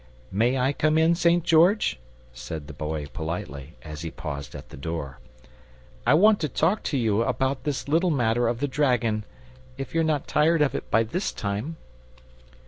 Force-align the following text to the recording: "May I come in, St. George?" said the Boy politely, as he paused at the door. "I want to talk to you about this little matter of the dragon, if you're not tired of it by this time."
"May 0.31 0.57
I 0.57 0.73
come 0.73 0.97
in, 0.97 1.13
St. 1.13 1.43
George?" 1.43 1.99
said 2.33 2.65
the 2.65 2.73
Boy 2.73 3.05
politely, 3.13 3.75
as 3.83 4.01
he 4.01 4.09
paused 4.09 4.55
at 4.55 4.69
the 4.69 4.75
door. 4.75 5.19
"I 6.07 6.15
want 6.15 6.39
to 6.39 6.49
talk 6.49 6.81
to 6.85 6.97
you 6.97 7.21
about 7.21 7.65
this 7.65 7.87
little 7.87 8.09
matter 8.09 8.47
of 8.47 8.61
the 8.61 8.67
dragon, 8.67 9.25
if 9.77 9.93
you're 9.93 10.03
not 10.03 10.25
tired 10.27 10.63
of 10.63 10.73
it 10.73 10.89
by 10.89 11.03
this 11.03 11.31
time." 11.31 11.75